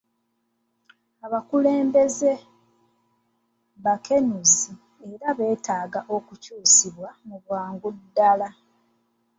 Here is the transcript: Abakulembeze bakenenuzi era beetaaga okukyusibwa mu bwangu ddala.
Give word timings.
Abakulembeze 1.25 2.31
bakenenuzi 3.83 4.71
era 5.11 5.27
beetaaga 5.37 5.99
okukyusibwa 6.15 7.09
mu 7.27 7.37
bwangu 7.43 7.89
ddala. 7.97 8.49